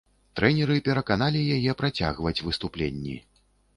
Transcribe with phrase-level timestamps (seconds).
[0.37, 3.15] Трэнеры пераканалі яе працягваць выступленні.